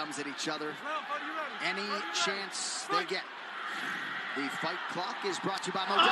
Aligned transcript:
gums 0.00 0.18
at 0.18 0.26
each 0.26 0.48
other. 0.48 0.72
Any 1.62 1.86
chance 2.24 2.86
they 2.90 3.04
get. 3.04 3.22
The 4.34 4.48
fight 4.62 4.78
clock 4.92 5.16
is 5.26 5.38
brought 5.40 5.62
to 5.64 5.66
you 5.66 5.72
by 5.74 5.80
Modelo. 5.80 6.06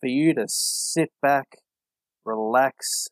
for 0.00 0.06
you 0.06 0.34
to 0.34 0.46
sit 0.48 1.12
back, 1.22 1.58
relax, 2.24 3.08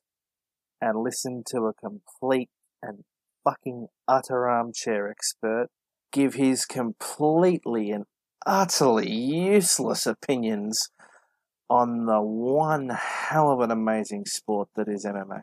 and 0.80 1.04
listen 1.04 1.44
to 1.46 1.58
a 1.66 1.72
complete 1.74 2.48
and 2.82 3.04
fucking 3.48 3.88
utter 4.06 4.48
armchair 4.48 5.08
expert 5.10 5.68
give 6.12 6.34
his 6.34 6.64
completely 6.64 7.90
and 7.90 8.04
utterly 8.46 9.10
useless 9.10 10.06
opinions 10.06 10.90
on 11.68 12.06
the 12.06 12.20
one 12.20 12.90
hell 12.90 13.50
of 13.50 13.60
an 13.60 13.70
amazing 13.70 14.24
sport 14.26 14.68
that 14.74 14.88
is 14.88 15.04
MMA. 15.04 15.42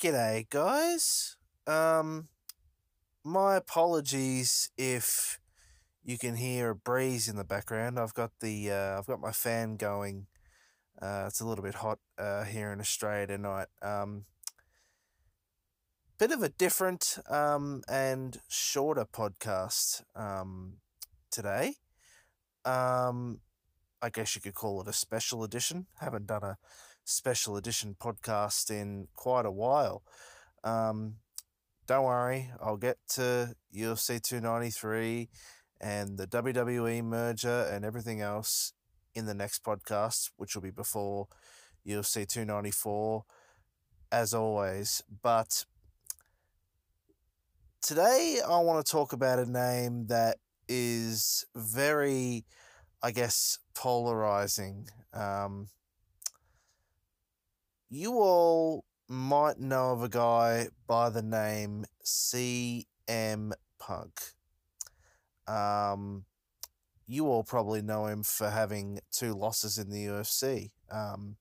G'day, 0.00 0.48
guys. 0.48 1.36
Um, 1.66 2.28
my 3.24 3.56
apologies 3.56 4.70
if 4.78 5.38
you 6.04 6.16
can 6.16 6.36
hear 6.36 6.70
a 6.70 6.74
breeze 6.74 7.28
in 7.28 7.36
the 7.36 7.44
background. 7.44 7.98
I've 7.98 8.14
got 8.14 8.30
the 8.40 8.70
uh, 8.70 8.98
I've 8.98 9.06
got 9.06 9.20
my 9.20 9.32
fan 9.32 9.76
going. 9.76 10.26
Uh, 11.00 11.24
it's 11.26 11.40
a 11.40 11.46
little 11.46 11.64
bit 11.64 11.74
hot 11.74 11.98
uh, 12.18 12.44
here 12.44 12.72
in 12.72 12.80
Australia 12.80 13.26
tonight. 13.26 13.68
Um, 13.82 14.24
bit 16.18 16.32
of 16.32 16.42
a 16.42 16.48
different 16.48 17.16
um, 17.30 17.82
and 17.88 18.38
shorter 18.48 19.04
podcast 19.04 20.02
um, 20.16 20.78
today. 21.30 21.74
Um, 22.64 23.40
I 24.02 24.10
guess 24.10 24.34
you 24.34 24.40
could 24.42 24.54
call 24.54 24.80
it 24.80 24.88
a 24.88 24.92
special 24.92 25.44
edition. 25.44 25.86
Haven't 26.00 26.26
done 26.26 26.42
a 26.42 26.58
special 27.04 27.56
edition 27.56 27.94
podcast 28.00 28.68
in 28.68 29.06
quite 29.14 29.46
a 29.46 29.50
while. 29.52 30.02
Um, 30.64 31.16
don't 31.86 32.04
worry, 32.04 32.50
I'll 32.60 32.76
get 32.76 32.98
to 33.10 33.54
UFC 33.74 34.20
293 34.20 35.28
and 35.80 36.18
the 36.18 36.26
WWE 36.26 37.02
merger 37.04 37.68
and 37.72 37.84
everything 37.84 38.20
else 38.20 38.72
in 39.14 39.26
the 39.26 39.34
next 39.34 39.62
podcast, 39.62 40.30
which 40.36 40.56
will 40.56 40.62
be 40.62 40.70
before 40.70 41.28
UFC 41.86 42.26
294, 42.26 43.24
as 44.10 44.34
always. 44.34 45.02
But 45.22 45.64
today 47.88 48.36
I 48.46 48.58
want 48.58 48.84
to 48.84 48.92
talk 48.92 49.14
about 49.14 49.38
a 49.38 49.50
name 49.50 50.08
that 50.08 50.36
is 50.68 51.46
very, 51.56 52.44
I 53.02 53.12
guess, 53.12 53.60
polarizing. 53.74 54.88
Um, 55.14 55.68
you 57.88 58.12
all 58.12 58.84
might 59.08 59.58
know 59.58 59.92
of 59.92 60.02
a 60.02 60.10
guy 60.10 60.68
by 60.86 61.08
the 61.08 61.22
name 61.22 61.86
CM 62.04 63.52
Punk. 63.78 64.20
Um, 65.46 66.26
you 67.06 67.26
all 67.26 67.42
probably 67.42 67.80
know 67.80 68.04
him 68.04 68.22
for 68.22 68.50
having 68.50 69.00
two 69.10 69.32
losses 69.32 69.78
in 69.78 69.88
the 69.88 70.04
UFC. 70.04 70.72
Um, 70.92 71.36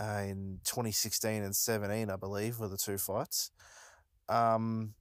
uh, 0.00 0.22
in 0.26 0.60
2016 0.64 1.42
and 1.42 1.54
17, 1.54 2.08
I 2.08 2.16
believe, 2.16 2.58
were 2.58 2.68
the 2.68 2.78
two 2.78 2.96
fights. 2.96 3.50
Um, 4.26 4.94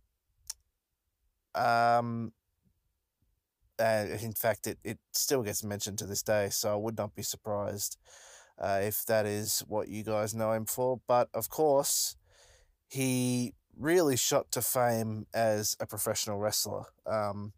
um, 1.56 2.32
uh, 3.80 4.06
in 4.22 4.34
fact, 4.34 4.68
it, 4.68 4.78
it 4.84 5.00
still 5.14 5.42
gets 5.42 5.64
mentioned 5.64 5.98
to 6.00 6.06
this 6.06 6.22
day, 6.22 6.50
so 6.52 6.74
I 6.74 6.76
would 6.76 6.98
not 6.98 7.16
be 7.16 7.24
surprised 7.24 7.98
uh, 8.60 8.82
if 8.84 9.06
that 9.06 9.26
is 9.26 9.64
what 9.68 9.88
you 9.88 10.04
guys 10.04 10.36
know 10.36 10.52
him 10.52 10.66
for. 10.66 11.00
But 11.08 11.30
of 11.34 11.50
course, 11.50 12.18
he 12.90 13.54
really 13.78 14.18
shot 14.18 14.52
to 14.52 14.62
fame 14.62 15.26
as 15.34 15.78
a 15.80 15.86
professional 15.86 16.38
wrestler. 16.40 16.84
Um, 17.06 17.54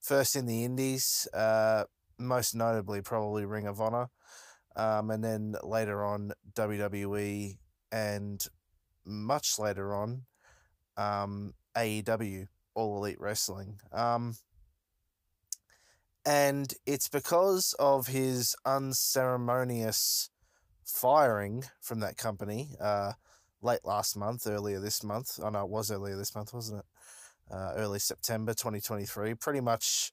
first 0.00 0.36
in 0.36 0.46
the 0.46 0.64
Indies, 0.64 1.26
uh, 1.34 1.84
most 2.18 2.54
notably 2.54 3.02
probably 3.02 3.44
Ring 3.44 3.66
of 3.66 3.80
Honor, 3.80 4.08
um, 4.76 5.10
and 5.10 5.24
then 5.24 5.56
later 5.64 6.04
on 6.04 6.32
WWE, 6.54 7.58
and 7.90 8.46
much 9.04 9.58
later 9.58 9.94
on 9.94 10.22
um, 10.96 11.54
AEW, 11.76 12.46
All 12.74 12.96
Elite 12.96 13.20
Wrestling. 13.20 13.78
Um, 13.92 14.34
and 16.24 16.72
it's 16.86 17.08
because 17.08 17.74
of 17.78 18.08
his 18.08 18.54
unceremonious 18.64 20.30
firing 20.84 21.64
from 21.80 22.00
that 22.00 22.16
company 22.16 22.70
uh, 22.80 23.12
late 23.62 23.84
last 23.84 24.16
month, 24.16 24.46
earlier 24.46 24.80
this 24.80 25.02
month. 25.02 25.38
Oh 25.42 25.48
no, 25.48 25.64
it 25.64 25.70
was 25.70 25.90
earlier 25.90 26.16
this 26.16 26.34
month, 26.34 26.52
wasn't 26.52 26.80
it? 26.80 27.54
Uh, 27.54 27.72
early 27.76 27.98
September 27.98 28.52
2023. 28.52 29.34
Pretty 29.34 29.60
much 29.60 30.12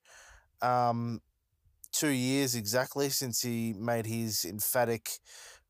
um, 0.61 1.21
two 1.91 2.09
years 2.09 2.55
exactly 2.55 3.09
since 3.09 3.41
he 3.41 3.73
made 3.77 4.05
his 4.05 4.45
emphatic 4.45 5.09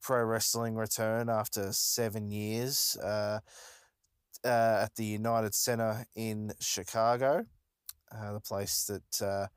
pro 0.02 0.24
wrestling 0.24 0.76
return 0.76 1.30
after 1.30 1.72
seven 1.72 2.32
years 2.32 2.96
uh, 3.04 3.40
uh, 4.48 4.80
at 4.84 4.96
the 4.96 5.06
United 5.06 5.54
Center 5.54 6.06
in 6.16 6.54
Chicago, 6.60 7.46
uh, 8.12 8.34
the 8.34 8.40
place 8.40 8.86
that 8.86 9.22
uh, 9.26 9.48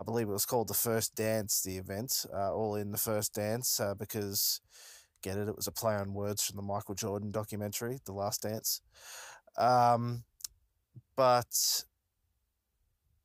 I 0.00 0.04
believe 0.04 0.28
it 0.28 0.32
was 0.32 0.46
called 0.46 0.68
the 0.68 0.74
First 0.74 1.14
Dance, 1.14 1.62
the 1.62 1.76
event, 1.76 2.26
uh, 2.34 2.52
all 2.52 2.74
in 2.74 2.90
the 2.90 2.98
First 2.98 3.34
Dance, 3.34 3.78
uh, 3.78 3.94
because 3.94 4.60
get 5.22 5.38
it, 5.38 5.48
it 5.48 5.56
was 5.56 5.68
a 5.68 5.72
play 5.72 5.94
on 5.94 6.14
words 6.14 6.42
from 6.42 6.56
the 6.56 6.62
Michael 6.62 6.94
Jordan 6.94 7.30
documentary, 7.30 8.00
The 8.04 8.12
Last 8.12 8.42
Dance. 8.42 8.80
Um, 9.56 10.24
but 11.16 11.84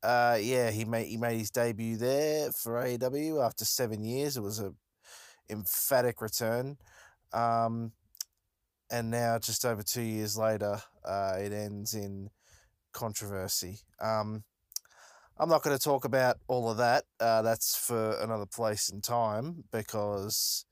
uh, 0.02 0.38
yeah, 0.40 0.70
he 0.70 0.84
made 0.84 1.08
he 1.08 1.16
made 1.16 1.38
his 1.38 1.50
debut 1.50 1.96
there 1.96 2.52
for 2.52 2.74
AEW 2.74 3.44
after 3.44 3.64
seven 3.64 4.02
years. 4.02 4.36
It 4.36 4.42
was 4.42 4.60
a 4.60 4.72
emphatic 5.50 6.22
return, 6.22 6.78
um, 7.32 7.92
and 8.90 9.10
now 9.10 9.38
just 9.38 9.64
over 9.64 9.82
two 9.82 10.02
years 10.02 10.36
later, 10.36 10.80
uh, 11.04 11.36
it 11.38 11.52
ends 11.52 11.94
in 11.94 12.30
controversy. 12.92 13.78
Um, 14.00 14.44
I'm 15.38 15.48
not 15.48 15.62
going 15.62 15.76
to 15.76 15.82
talk 15.82 16.04
about 16.04 16.36
all 16.48 16.70
of 16.70 16.76
that. 16.78 17.04
Uh, 17.18 17.42
that's 17.42 17.74
for 17.76 18.18
another 18.20 18.46
place 18.46 18.90
and 18.90 19.02
time 19.02 19.64
because 19.70 20.66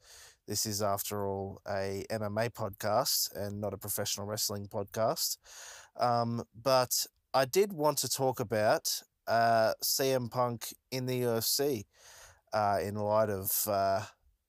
this 0.47 0.67
is, 0.67 0.83
after 0.83 1.27
all, 1.27 1.61
a 1.67 2.05
MMA 2.11 2.51
podcast 2.51 3.35
and 3.35 3.61
not 3.61 3.73
a 3.73 3.79
professional 3.79 4.27
wrestling 4.27 4.67
podcast. 4.67 5.39
Um, 5.97 6.45
but 6.61 7.07
I 7.33 7.45
did 7.45 7.73
want 7.73 7.99
to 7.99 8.09
talk 8.09 8.41
about 8.41 9.03
uh, 9.27 9.75
CM 9.83 10.31
Punk 10.31 10.75
in 10.91 11.07
the 11.07 11.23
UFC 11.23 11.85
uh, 12.53 12.79
in 12.83 12.95
light 12.95 13.31
of 13.31 13.51
uh, 13.67 14.03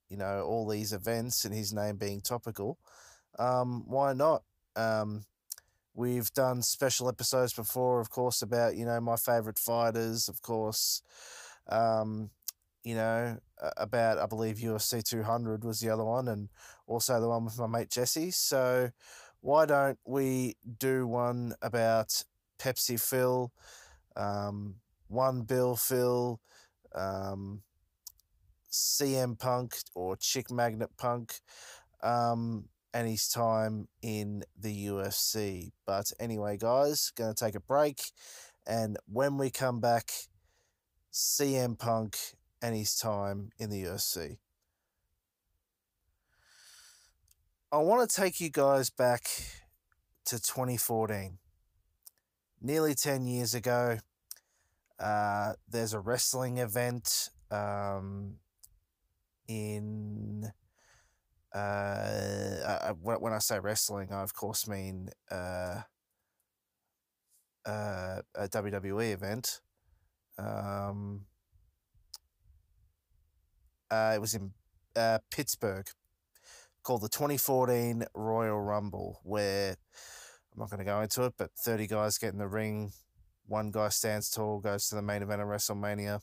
you 0.08 0.16
know 0.16 0.42
all 0.42 0.66
these 0.66 0.92
events 0.92 1.44
and 1.44 1.54
his 1.54 1.72
name 1.72 1.96
being 1.96 2.20
topical. 2.20 2.78
Um, 3.40 3.84
why 3.86 4.12
not? 4.12 4.42
Um, 4.76 5.24
we've 5.94 6.30
done 6.32 6.62
special 6.62 7.08
episodes 7.08 7.54
before, 7.54 8.00
of 8.00 8.10
course, 8.10 8.42
about 8.42 8.76
you 8.76 8.84
know 8.84 9.00
my 9.00 9.16
favorite 9.16 9.58
fighters, 9.58 10.28
of 10.28 10.42
course. 10.42 11.02
Um, 11.66 12.30
you 12.84 12.94
know 12.94 13.38
about 13.76 14.18
I 14.18 14.26
believe 14.26 14.56
UFC 14.56 15.02
200 15.02 15.64
was 15.64 15.80
the 15.80 15.90
other 15.90 16.04
one, 16.04 16.28
and 16.28 16.50
also 16.86 17.18
the 17.20 17.28
one 17.28 17.46
with 17.46 17.58
my 17.58 17.66
mate 17.66 17.90
Jesse. 17.90 18.30
So 18.30 18.90
why 19.40 19.64
don't 19.64 19.98
we 20.04 20.56
do 20.78 21.06
one 21.06 21.54
about 21.62 22.22
Pepsi 22.58 23.00
Phil, 23.00 23.50
um, 24.16 24.76
One 25.08 25.42
Bill 25.42 25.76
Phil, 25.76 26.40
um, 26.94 27.62
CM 28.70 29.38
Punk 29.38 29.76
or 29.94 30.16
Chick 30.16 30.50
Magnet 30.50 30.90
Punk, 30.98 31.40
um, 32.02 32.68
and 32.92 33.08
his 33.08 33.28
time 33.28 33.88
in 34.02 34.42
the 34.58 34.86
UFC. 34.86 35.70
But 35.86 36.12
anyway, 36.18 36.56
guys, 36.56 37.12
going 37.16 37.34
to 37.34 37.44
take 37.44 37.54
a 37.54 37.60
break, 37.60 38.00
and 38.66 38.96
when 39.06 39.36
we 39.36 39.50
come 39.50 39.80
back, 39.80 40.10
CM 41.12 41.78
Punk 41.78 42.16
and 42.62 42.74
his 42.74 42.96
time 42.96 43.50
in 43.58 43.70
the 43.70 43.82
UFC. 43.82 44.38
I 47.72 47.78
want 47.78 48.08
to 48.08 48.20
take 48.20 48.40
you 48.40 48.50
guys 48.50 48.90
back 48.90 49.24
to 50.26 50.40
2014. 50.40 51.38
Nearly 52.60 52.94
10 52.94 53.26
years 53.26 53.54
ago, 53.54 53.98
uh, 54.98 55.54
there's 55.68 55.94
a 55.94 56.00
wrestling 56.00 56.58
event 56.58 57.30
um, 57.50 58.36
in. 59.48 60.52
Uh, 61.54 62.78
I, 62.84 62.92
when 63.00 63.32
I 63.32 63.38
say 63.38 63.58
wrestling, 63.58 64.12
I 64.12 64.22
of 64.22 64.34
course 64.34 64.68
mean 64.68 65.10
uh, 65.30 65.80
uh, 67.66 68.20
a 68.34 68.48
WWE 68.48 69.12
event. 69.12 69.60
Um, 70.38 71.22
uh, 73.90 74.12
it 74.14 74.20
was 74.20 74.34
in 74.34 74.52
uh, 74.96 75.18
Pittsburgh 75.30 75.88
called 76.82 77.02
the 77.02 77.08
2014 77.08 78.04
Royal 78.14 78.60
Rumble, 78.60 79.20
where 79.24 79.76
I'm 80.52 80.60
not 80.60 80.70
going 80.70 80.78
to 80.78 80.84
go 80.84 81.00
into 81.00 81.24
it, 81.24 81.34
but 81.36 81.50
30 81.58 81.86
guys 81.86 82.18
get 82.18 82.32
in 82.32 82.38
the 82.38 82.48
ring. 82.48 82.92
One 83.46 83.70
guy 83.70 83.88
stands 83.88 84.30
tall, 84.30 84.60
goes 84.60 84.88
to 84.88 84.94
the 84.94 85.02
main 85.02 85.22
event 85.22 85.42
of 85.42 85.48
WrestleMania. 85.48 86.20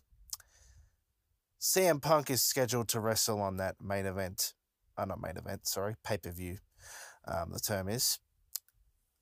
CM 1.59 2.01
Punk 2.01 2.30
is 2.30 2.41
scheduled 2.41 2.88
to 2.89 3.00
wrestle 3.00 3.41
on 3.41 3.57
that 3.57 3.75
main 3.81 4.06
event. 4.06 4.53
Uh, 4.97 5.05
not 5.05 5.21
main 5.21 5.38
event, 5.38 5.67
sorry, 5.67 5.95
pay 6.03 6.17
per 6.17 6.31
view, 6.31 6.57
um, 7.27 7.51
the 7.51 7.59
term 7.59 7.88
is. 7.88 8.19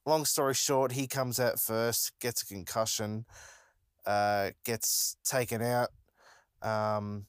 Long 0.06 0.26
story 0.26 0.54
short, 0.54 0.92
he 0.92 1.08
comes 1.08 1.40
out 1.40 1.60
first, 1.60 2.14
gets 2.22 2.44
a 2.44 2.46
concussion, 2.46 3.26
uh, 4.06 4.52
gets 4.64 5.18
taken 5.26 5.62
out. 5.62 5.90
Um, 6.62 7.26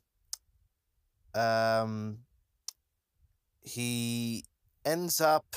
um, 1.34 2.18
he 3.62 4.44
ends 4.84 5.20
up 5.20 5.56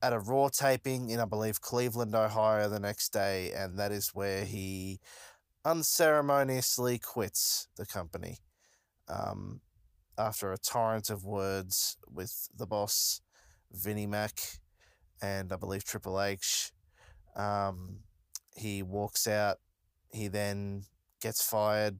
at 0.00 0.12
a 0.12 0.18
Raw 0.18 0.48
taping 0.48 1.10
in, 1.10 1.20
I 1.20 1.26
believe, 1.26 1.60
Cleveland, 1.60 2.14
Ohio 2.14 2.68
the 2.68 2.80
next 2.80 3.12
day, 3.12 3.52
and 3.52 3.78
that 3.78 3.92
is 3.92 4.10
where 4.14 4.44
he 4.44 5.00
unceremoniously 5.64 6.98
quits 6.98 7.68
the 7.76 7.84
company 7.84 8.38
um, 9.08 9.60
after 10.18 10.52
a 10.52 10.58
torrent 10.58 11.10
of 11.10 11.24
words 11.24 11.96
with 12.10 12.48
the 12.56 12.66
boss, 12.66 13.20
Vinnie 13.72 14.06
Mac, 14.06 14.40
and 15.20 15.52
I 15.52 15.56
believe 15.56 15.84
Triple 15.84 16.20
H. 16.20 16.72
Um, 17.34 18.00
he 18.54 18.82
walks 18.82 19.26
out. 19.26 19.58
He 20.10 20.28
then 20.28 20.84
gets 21.20 21.42
fired, 21.42 21.98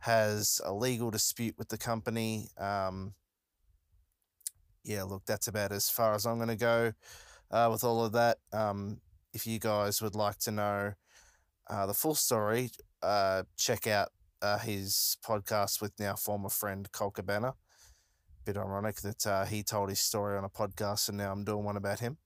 has 0.00 0.60
a 0.64 0.72
legal 0.72 1.10
dispute 1.10 1.54
with 1.56 1.68
the 1.68 1.78
company. 1.78 2.48
Um, 2.58 3.14
yeah, 4.84 5.04
look, 5.04 5.24
that's 5.26 5.48
about 5.48 5.72
as 5.72 5.88
far 5.88 6.14
as 6.14 6.26
I'm 6.26 6.36
going 6.36 6.48
to 6.48 6.56
go 6.56 6.92
uh, 7.50 7.68
with 7.70 7.84
all 7.84 8.04
of 8.04 8.12
that. 8.12 8.38
Um, 8.52 9.00
if 9.32 9.46
you 9.46 9.58
guys 9.58 10.02
would 10.02 10.14
like 10.14 10.38
to 10.40 10.50
know 10.50 10.92
uh, 11.70 11.86
the 11.86 11.94
full 11.94 12.14
story, 12.14 12.70
uh, 13.02 13.44
check 13.56 13.86
out 13.86 14.10
uh, 14.42 14.58
his 14.58 15.16
podcast 15.24 15.80
with 15.80 15.92
now 15.98 16.16
former 16.16 16.48
friend 16.48 16.90
Colt 16.92 17.14
Cabana. 17.14 17.54
Bit 18.44 18.56
ironic 18.56 18.96
that 18.96 19.26
uh, 19.26 19.44
he 19.44 19.62
told 19.62 19.88
his 19.88 20.00
story 20.00 20.36
on 20.36 20.44
a 20.44 20.48
podcast 20.48 21.08
and 21.08 21.18
now 21.18 21.32
I'm 21.32 21.44
doing 21.44 21.64
one 21.64 21.76
about 21.76 22.00
him. 22.00 22.18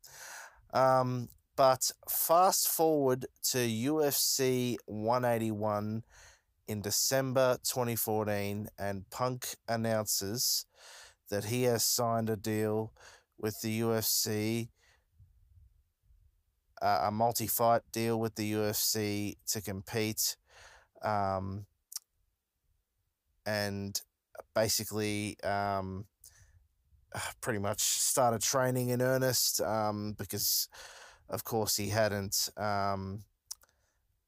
Um, 0.72 1.28
but 1.56 1.90
fast 2.08 2.68
forward 2.68 3.26
to 3.50 3.58
UFC 3.58 4.76
181 4.86 6.02
in 6.68 6.82
December 6.82 7.58
2014, 7.62 8.68
and 8.78 9.08
Punk 9.10 9.54
announces 9.68 10.66
that 11.30 11.44
he 11.46 11.64
has 11.64 11.84
signed 11.84 12.28
a 12.28 12.36
deal 12.36 12.92
with 13.38 13.60
the 13.62 13.80
UFC, 13.80 14.68
uh, 16.82 17.04
a 17.04 17.10
multi 17.10 17.46
fight 17.46 17.82
deal 17.92 18.18
with 18.18 18.34
the 18.34 18.52
UFC 18.52 19.36
to 19.46 19.60
compete. 19.60 20.36
Um, 21.02 21.66
and 23.46 24.00
basically, 24.54 25.36
um, 25.42 26.06
pretty 27.40 27.58
much 27.58 27.80
started 27.80 28.42
training 28.42 28.90
in 28.90 29.00
earnest 29.00 29.60
um, 29.62 30.14
because, 30.18 30.68
of 31.30 31.44
course, 31.44 31.76
he 31.76 31.88
hadn't 31.88 32.50
um, 32.56 33.22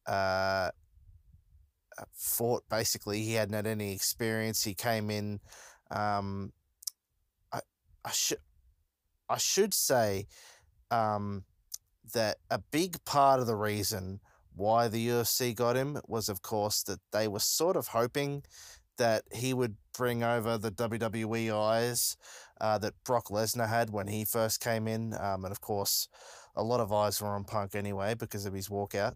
uh, 0.06 0.70
fought. 2.12 2.62
Basically, 2.70 3.22
he 3.22 3.34
hadn't 3.34 3.54
had 3.54 3.66
any 3.66 3.92
experience. 3.92 4.64
He 4.64 4.74
came 4.74 5.10
in 5.10 5.40
um, 5.90 6.52
I 8.08 8.10
should 8.12 8.38
I 9.28 9.36
should 9.36 9.74
say 9.74 10.26
um, 10.90 11.44
that 12.14 12.38
a 12.50 12.58
big 12.58 13.04
part 13.04 13.40
of 13.40 13.46
the 13.46 13.54
reason 13.54 14.20
why 14.54 14.88
the 14.88 15.06
UFC 15.06 15.54
got 15.54 15.76
him 15.76 16.00
was, 16.06 16.30
of 16.30 16.40
course, 16.40 16.82
that 16.84 17.00
they 17.12 17.28
were 17.28 17.40
sort 17.40 17.76
of 17.76 17.88
hoping 17.88 18.44
that 18.98 19.24
he 19.32 19.54
would 19.54 19.76
bring 19.96 20.22
over 20.22 20.58
the 20.58 20.70
WWE 20.70 21.52
eyes 21.52 22.16
uh, 22.60 22.78
that 22.78 22.94
Brock 23.04 23.28
Lesnar 23.28 23.68
had 23.68 23.90
when 23.90 24.08
he 24.08 24.24
first 24.24 24.60
came 24.60 24.86
in. 24.86 25.14
Um, 25.14 25.44
and 25.44 25.52
of 25.52 25.60
course, 25.60 26.08
a 26.54 26.62
lot 26.62 26.80
of 26.80 26.92
eyes 26.92 27.20
were 27.20 27.28
on 27.28 27.44
Punk 27.44 27.74
anyway 27.74 28.14
because 28.14 28.46
of 28.46 28.52
his 28.52 28.68
walkout 28.68 29.14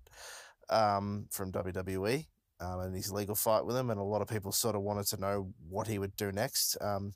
um, 0.70 1.26
from 1.31 1.52
WWE 1.52 2.26
um, 2.61 2.81
and 2.81 2.94
his 2.94 3.12
legal 3.12 3.34
fight 3.34 3.67
with 3.67 3.76
him. 3.76 3.90
And 3.90 4.00
a 4.00 4.05
lot 4.05 4.23
of 4.23 4.29
people 4.29 4.52
sort 4.52 4.76
of 4.76 4.82
wanted 4.82 5.06
to 5.08 5.20
know 5.20 5.52
what 5.69 5.87
he 5.87 5.99
would 5.99 6.17
do 6.17 6.32
next. 6.32 6.76
Um, 6.81 7.14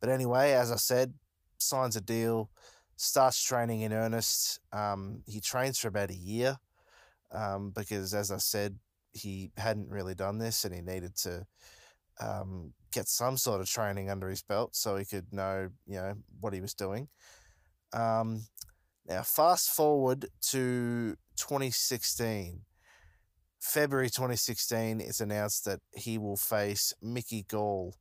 but 0.00 0.10
anyway, 0.10 0.52
as 0.52 0.72
I 0.72 0.76
said, 0.76 1.14
signs 1.58 1.96
a 1.96 2.00
deal, 2.00 2.50
starts 2.96 3.42
training 3.42 3.82
in 3.82 3.92
earnest. 3.92 4.60
Um, 4.72 5.22
he 5.26 5.40
trains 5.40 5.78
for 5.78 5.88
about 5.88 6.10
a 6.10 6.14
year 6.14 6.58
um, 7.32 7.70
because, 7.70 8.14
as 8.14 8.30
I 8.30 8.38
said, 8.38 8.78
he 9.12 9.50
hadn't 9.56 9.90
really 9.90 10.14
done 10.14 10.38
this 10.38 10.64
and 10.64 10.74
he 10.74 10.80
needed 10.80 11.16
to 11.16 11.46
um, 12.20 12.72
get 12.92 13.08
some 13.08 13.36
sort 13.36 13.60
of 13.60 13.68
training 13.68 14.10
under 14.10 14.28
his 14.28 14.42
belt 14.42 14.74
so 14.74 14.96
he 14.96 15.04
could 15.04 15.32
know, 15.32 15.70
you 15.86 15.96
know, 15.96 16.14
what 16.40 16.52
he 16.52 16.60
was 16.60 16.74
doing. 16.74 17.08
Um, 17.92 18.42
now, 19.06 19.22
fast 19.22 19.70
forward 19.70 20.26
to 20.50 21.16
2016. 21.36 22.60
February 23.60 24.08
2016, 24.08 25.00
it's 25.00 25.20
announced 25.20 25.64
that 25.64 25.80
he 25.92 26.16
will 26.16 26.36
face 26.36 26.92
Mickey 27.02 27.44
Gall 27.48 27.94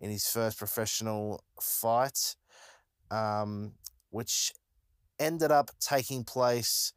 in 0.00 0.10
his 0.10 0.26
first 0.28 0.58
professional 0.58 1.42
fight, 1.60 2.36
um, 3.10 3.72
which 4.10 4.52
ended 5.18 5.50
up 5.50 5.70
taking 5.80 6.24
place 6.24 6.92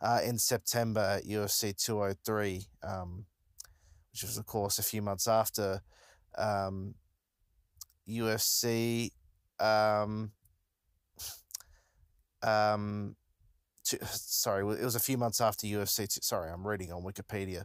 uh, 0.00 0.20
in 0.24 0.38
September 0.38 1.00
at 1.00 1.24
UFC 1.24 1.76
203, 1.76 2.66
um, 2.82 3.24
which 4.12 4.22
was, 4.22 4.38
of 4.38 4.46
course, 4.46 4.78
a 4.78 4.82
few 4.82 5.02
months 5.02 5.26
after 5.26 5.80
um, 6.36 6.94
UFC. 8.08 9.10
Um, 9.60 10.32
um, 12.42 13.16
to, 13.84 13.98
sorry, 14.06 14.60
it 14.60 14.84
was 14.84 14.94
a 14.94 15.00
few 15.00 15.18
months 15.18 15.40
after 15.40 15.66
UFC. 15.66 16.22
Sorry, 16.22 16.50
I'm 16.50 16.66
reading 16.66 16.92
on 16.92 17.02
Wikipedia 17.02 17.64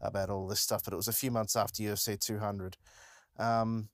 about 0.00 0.30
all 0.30 0.46
this 0.46 0.60
stuff, 0.60 0.82
but 0.84 0.92
it 0.92 0.96
was 0.96 1.08
a 1.08 1.12
few 1.12 1.30
months 1.30 1.56
after 1.56 1.82
UFC 1.82 2.18
200. 2.18 2.76
Um, 3.38 3.88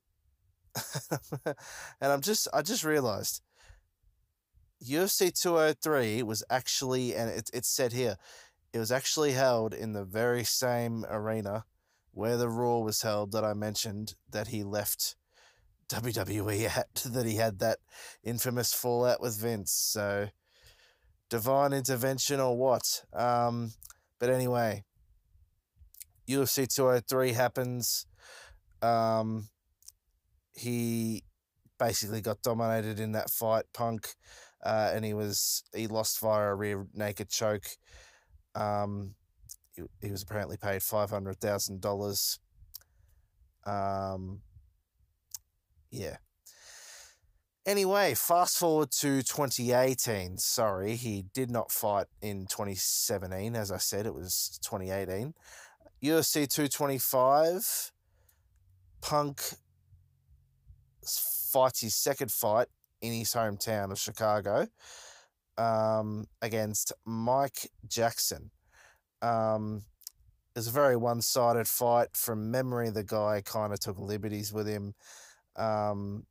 and 1.47 2.13
I'm 2.13 2.21
just 2.21 2.49
I 2.53 2.63
just 2.63 2.85
realized 2.85 3.41
UFC 4.85 5.33
203 5.33 6.23
was 6.23 6.45
actually 6.51 7.15
and 7.15 7.31
it, 7.31 7.51
it's 7.55 7.69
said 7.69 7.93
here 7.93 8.17
it 8.73 8.79
was 8.79 8.93
actually 8.93 9.33
held 9.33 9.73
in 9.73 9.93
the 9.93 10.05
very 10.05 10.45
same 10.45 11.07
arena 11.09 11.65
where 12.17 12.39
the 12.39 12.49
Raw 12.49 12.79
was 12.79 13.03
held 13.03 13.33
that 13.33 13.45
I 13.45 13.53
mentioned 13.53 14.15
that 14.31 14.49
he 14.49 14.65
left 14.65 15.17
WWE 15.91 16.65
at 16.79 16.95
that 17.13 17.27
he 17.27 17.37
had 17.37 17.59
that 17.59 17.77
infamous 18.25 18.73
fallout 18.73 19.21
with 19.21 19.39
Vince. 19.39 19.71
So 19.71 20.29
divine 21.29 21.75
intervention 21.75 22.41
or 22.41 22.57
what? 22.57 23.05
Um 23.13 23.73
but 24.19 24.31
anyway 24.31 24.85
UFC 26.27 26.67
203 26.75 27.35
happens. 27.35 28.07
Um 28.81 29.51
he 30.55 31.23
basically 31.79 32.23
got 32.23 32.41
dominated 32.41 32.99
in 32.99 33.13
that 33.13 33.29
fight, 33.29 33.67
Punk, 33.75 34.15
uh, 34.65 34.91
and 34.95 35.05
he 35.05 35.13
was 35.13 35.65
he 35.75 35.87
lost 35.87 36.19
via 36.21 36.49
a 36.49 36.55
rear 36.55 36.87
naked 36.95 37.29
choke. 37.29 37.67
Um, 38.55 39.17
he, 40.01 40.11
was 40.11 40.23
apparently 40.23 40.57
paid 40.57 40.83
five 40.83 41.11
hundred 41.11 41.41
thousand 41.41 41.81
dollars. 41.81 42.39
Um, 43.65 44.41
yeah. 45.91 46.17
Anyway, 47.65 48.15
fast 48.15 48.59
forward 48.59 48.93
to 48.93 49.23
2018. 49.23 50.39
Sorry, 50.39 50.95
he 50.95 51.25
did 51.35 51.51
not 51.51 51.73
fight 51.73 52.07
in 52.23 52.47
2017. 52.47 53.57
As 53.57 53.73
I 53.73 53.79
said, 53.79 54.07
it 54.07 54.15
was 54.15 54.61
2018. 54.63 55.35
UFC 56.03 56.49
225. 56.49 57.93
Punk 59.01 59.43
fights 61.05 61.81
his 61.81 61.97
second 61.97 62.31
fight 62.31 62.69
in 63.01 63.13
his 63.13 63.33
hometown 63.33 63.91
of 63.91 63.99
Chicago 63.99 64.69
um, 65.59 66.27
against 66.43 66.93
Mike 67.05 67.71
Jackson. 67.89 68.51
Um, 69.23 69.83
it 70.55 70.59
was 70.61 70.69
a 70.69 70.73
very 70.73 70.97
one 70.97 71.21
sided 71.23 71.69
fight. 71.69 72.09
From 72.17 72.51
memory, 72.51 72.91
the 72.91 73.05
guy 73.05 73.43
kind 73.45 73.73
of 73.73 73.81
took 73.81 73.99
liberties 73.99 74.53
with 74.53 74.67
him. 74.67 74.95
Um, 75.57 76.27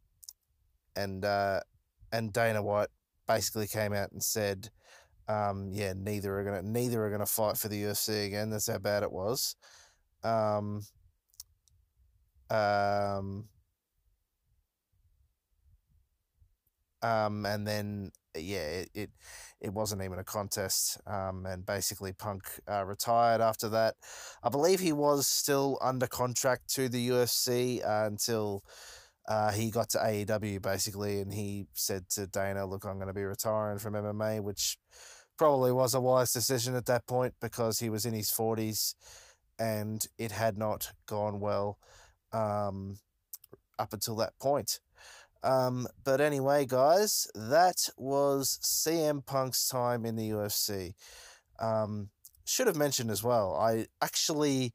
and, 0.95 1.23
uh, 1.25 1.61
and 2.11 2.31
Dana 2.33 2.63
White 2.63 2.89
basically 3.27 3.67
came 3.67 3.93
out 3.93 4.11
and 4.11 4.23
said 4.23 4.69
Um, 5.27 5.69
yeah, 5.73 5.93
neither 5.97 6.37
are 6.39 6.43
gonna 6.43 6.61
neither 6.61 7.03
are 7.05 7.09
gonna 7.09 7.25
fight 7.25 7.57
for 7.57 7.67
the 7.67 7.81
UFC 7.83 8.27
again. 8.27 8.49
That's 8.51 8.67
how 8.67 8.77
bad 8.77 9.03
it 9.03 9.11
was. 9.11 9.55
Um, 10.23 10.81
um, 12.49 13.47
um, 17.05 17.45
and 17.45 17.67
then 17.67 18.11
yeah, 18.35 18.67
it, 18.67 18.89
it 18.93 19.09
it 19.61 19.73
wasn't 19.73 20.01
even 20.01 20.19
a 20.19 20.23
contest. 20.23 20.99
Um, 21.07 21.45
and 21.45 21.65
basically 21.65 22.13
Punk 22.13 22.43
uh, 22.69 22.85
retired 22.85 23.41
after 23.41 23.69
that. 23.69 23.95
I 24.43 24.49
believe 24.49 24.79
he 24.79 24.93
was 24.93 25.27
still 25.27 25.77
under 25.81 26.07
contract 26.07 26.69
to 26.75 26.89
the 26.89 27.09
UFC 27.09 27.85
uh, 27.85 28.07
until 28.07 28.63
uh, 29.27 29.51
he 29.51 29.71
got 29.71 29.89
to 29.89 29.97
AEW 29.99 30.61
basically, 30.61 31.19
and 31.19 31.33
he 31.33 31.67
said 31.73 32.09
to 32.11 32.27
Dana, 32.27 32.65
"Look, 32.65 32.85
I'm 32.85 32.95
going 32.95 33.07
to 33.07 33.13
be 33.13 33.23
retiring 33.23 33.79
from 33.79 33.93
MMA," 33.93 34.41
which 34.41 34.77
probably 35.37 35.71
was 35.71 35.93
a 35.93 36.01
wise 36.01 36.31
decision 36.31 36.75
at 36.75 36.85
that 36.85 37.05
point 37.07 37.33
because 37.41 37.79
he 37.79 37.89
was 37.89 38.05
in 38.05 38.13
his 38.13 38.31
40s 38.31 38.95
and 39.59 40.05
it 40.17 40.31
had 40.31 40.57
not 40.57 40.91
gone 41.07 41.41
well 41.41 41.77
um, 42.31 42.97
up 43.77 43.93
until 43.93 44.15
that 44.15 44.33
point. 44.39 44.79
Um, 45.45 45.87
but 46.03 46.19
anyway, 46.21 46.65
guys, 46.65 47.27
that 47.35 47.87
was 47.97 48.59
CM 48.63 49.25
Punk's 49.25 49.67
time 49.67 50.05
in 50.05 50.15
the 50.15 50.31
UFC. 50.31 50.95
Um, 51.59 52.09
should 52.45 52.67
have 52.67 52.75
mentioned 52.75 53.11
as 53.11 53.23
well, 53.23 53.55
I 53.55 53.85
actually. 54.01 54.73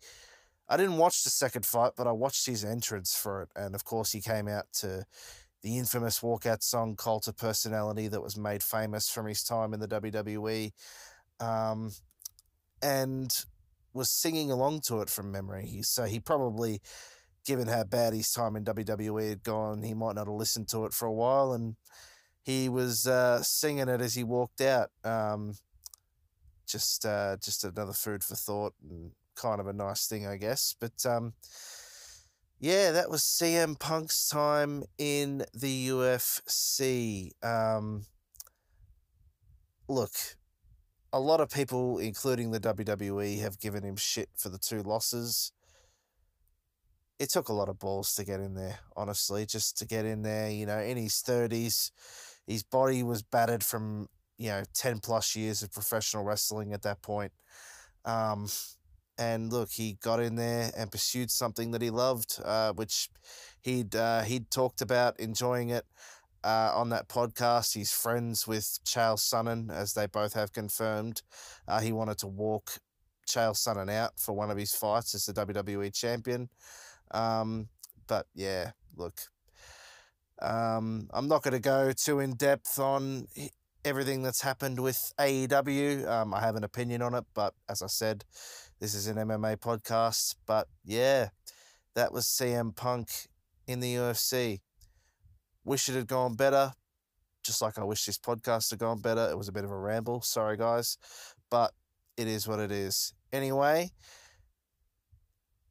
I 0.69 0.77
didn't 0.77 0.99
watch 0.99 1.25
the 1.25 1.31
second 1.31 1.67
fight, 1.67 1.95
but 1.97 2.07
I 2.07 2.13
watched 2.13 2.47
his 2.47 2.65
entrance 2.65 3.13
for 3.13 3.43
it. 3.43 3.49
And 3.57 3.75
of 3.75 3.85
course, 3.85 4.13
he 4.13 4.21
came 4.21 4.47
out 4.47 4.67
to 4.75 5.05
the 5.63 5.79
infamous 5.79 6.21
walkout 6.21 6.63
song 6.63 6.95
Cult 6.95 7.27
of 7.27 7.37
Personality 7.37 8.07
that 8.07 8.23
was 8.23 8.37
made 8.37 8.63
famous 8.63 9.09
from 9.09 9.27
his 9.27 9.43
time 9.43 9.75
in 9.75 9.81
the 9.81 9.89
WWE. 9.89 10.71
Um, 11.41 11.91
and 12.83 13.33
was 13.93 14.11
singing 14.11 14.51
along 14.51 14.83
to 14.83 15.01
it 15.01 15.11
from 15.11 15.33
memory. 15.33 15.81
So 15.83 16.05
he 16.05 16.21
probably, 16.21 16.81
given 17.51 17.67
how 17.67 17.83
bad 17.83 18.13
his 18.13 18.31
time 18.31 18.55
in 18.55 18.65
WWE 18.65 19.29
had 19.29 19.43
gone, 19.43 19.83
he 19.83 19.93
might 19.93 20.15
not 20.15 20.29
have 20.29 20.37
listened 20.37 20.69
to 20.69 20.85
it 20.85 20.95
for 20.95 21.07
a 21.07 21.13
while. 21.13 21.53
And 21.53 21.75
he 22.45 22.69
was 22.69 23.09
uh, 23.09 23.43
singing 23.43 23.89
it 23.89 24.01
as 24.01 24.15
he 24.15 24.23
walked 24.23 24.61
out. 24.61 24.91
Um, 25.03 25.55
just, 26.65 27.05
uh, 27.05 27.39
just 27.43 27.65
another 27.65 27.93
food 27.93 28.23
for 28.23 28.37
thought 28.37 28.75
and 28.89 29.11
kind 29.35 29.61
of 29.61 29.67
a 29.67 29.73
nice 29.73 30.07
thing, 30.07 30.29
I 30.29 30.37
guess. 30.37 30.77
But 30.79 31.05
um, 31.05 31.33
yeah, 32.61 32.93
that 32.93 33.11
was 33.11 33.23
CM 33.23 33.77
Punk's 33.77 34.29
time 34.29 34.85
in 34.97 35.45
the 35.53 35.89
UFC. 35.89 37.33
Um, 37.43 38.05
look, 39.89 40.13
a 41.13 41.19
lot 41.19 41.41
of 41.41 41.51
people, 41.51 41.99
including 41.99 42.53
the 42.53 42.61
WWE, 42.61 43.41
have 43.41 43.59
given 43.59 43.83
him 43.83 43.97
shit 43.97 44.29
for 44.37 44.51
the 44.51 44.59
two 44.59 44.85
losses. 44.85 45.51
It 47.21 47.31
took 47.31 47.51
a 47.51 47.53
lot 47.53 47.69
of 47.69 47.79
balls 47.79 48.15
to 48.15 48.25
get 48.25 48.41
in 48.41 48.55
there, 48.55 48.79
honestly, 48.97 49.45
just 49.47 49.77
to 49.79 49.87
get 49.87 50.07
in 50.07 50.23
there. 50.23 50.51
You 50.51 50.65
know, 50.67 50.81
in 50.81 50.97
his 50.97 51.23
30s, 51.23 51.93
his 52.47 52.63
body 52.63 53.03
was 53.03 53.23
battered 53.23 53.63
from, 53.63 54.09
you 54.39 54.49
know, 54.49 54.63
10 54.75 55.01
plus 55.01 55.37
years 55.37 55.63
of 55.63 55.71
professional 55.71 56.25
wrestling 56.25 56.73
at 56.73 56.83
that 56.83 57.03
point. 57.03 57.33
Um, 58.07 58.49
and 59.19 59.53
look, 59.53 59.71
he 59.73 59.99
got 60.03 60.19
in 60.21 60.37
there 60.37 60.71
and 60.75 60.91
pursued 60.91 61.31
something 61.31 61.73
that 61.73 61.83
he 61.83 61.91
loved, 61.91 62.41
uh, 62.43 62.73
which 62.73 63.11
he'd 63.61 63.95
uh, 63.95 64.23
he'd 64.23 64.51
talked 64.51 64.81
about 64.81 65.21
enjoying 65.21 65.69
it 65.69 65.85
uh, 66.43 66.73
on 66.75 66.89
that 66.89 67.09
podcast. 67.09 67.75
He's 67.75 67.93
friends 67.93 68.47
with 68.47 68.79
Chael 68.87 69.19
Sonnen, 69.19 69.71
as 69.71 69.93
they 69.93 70.07
both 70.07 70.33
have 70.33 70.55
confirmed. 70.55 71.21
Uh, 71.69 71.81
he 71.81 71.93
wanted 71.93 72.17
to 72.19 72.27
walk 72.29 72.79
Chael 73.29 73.55
Sonnen 73.55 73.91
out 73.93 74.19
for 74.19 74.33
one 74.33 74.51
of 74.51 74.57
his 74.57 74.73
fights 74.73 75.15
as 75.15 75.27
the 75.27 75.35
WWE 75.35 75.93
champion. 75.93 76.49
Um, 77.11 77.69
but 78.07 78.27
yeah, 78.35 78.73
look, 78.97 79.21
um, 80.41 81.09
I'm 81.13 81.29
not 81.29 81.43
going 81.43 81.53
to 81.53 81.61
go 81.61 81.93
too 81.93 82.21
in 82.21 82.35
depth 82.35 82.79
on 82.79 83.27
everything 83.85 84.23
that's 84.23 84.43
happened 84.43 84.81
with 84.81 85.13
AEW. 85.19 86.07
Um, 86.09 86.35
I 86.35 86.41
have 86.41 86.57
an 86.57 86.65
opinion 86.65 87.03
on 87.03 87.15
it, 87.15 87.25
but 87.35 87.55
as 87.69 87.83
I 87.83 87.87
said, 87.87 88.25
this 88.81 88.95
is 88.95 89.07
an 89.07 89.17
MMA 89.17 89.59
podcast. 89.59 90.37
But 90.47 90.69
yeah, 90.85 91.29
that 91.95 92.13
was 92.13 92.27
CM 92.27 92.75
Punk 92.75 93.09
in 93.67 93.81
the 93.81 93.95
UFC. 93.95 94.61
Wish 95.65 95.89
it 95.89 95.95
had 95.95 96.07
gone 96.07 96.35
better, 96.35 96.73
just 97.45 97.61
like 97.61 97.79
I 97.79 97.85
wish 97.85 98.07
this 98.07 98.19
podcast 98.19 98.71
had 98.71 98.79
gone 98.79 99.01
better. 99.01 99.29
It 99.31 99.37
was 99.37 99.49
a 99.49 99.53
bit 99.53 99.65
of 99.65 99.71
a 99.71 99.79
ramble. 99.79 100.23
Sorry, 100.23 100.57
guys. 100.57 100.97
But 101.51 101.73
it 102.17 102.27
is 102.27 102.49
what 102.49 102.61
it 102.61 102.73
is. 102.73 103.13
Anyway, 103.33 103.91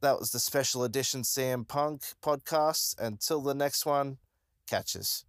that 0.00 0.18
was 0.18 0.30
the 0.30 0.40
special 0.40 0.84
edition 0.84 1.22
CM 1.22 1.66
Punk 1.66 2.02
podcast. 2.22 2.94
Until 2.98 3.40
the 3.40 3.54
next 3.54 3.84
one, 3.86 4.18
catches. 4.66 5.24